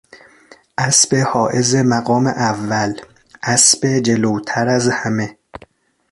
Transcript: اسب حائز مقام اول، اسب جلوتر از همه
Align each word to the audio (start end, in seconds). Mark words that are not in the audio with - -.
اسب 0.77 1.15
حائز 1.15 1.75
مقام 1.75 2.27
اول، 2.27 2.93
اسب 3.43 3.79
جلوتر 3.87 4.67
از 4.67 4.87
همه 4.89 5.37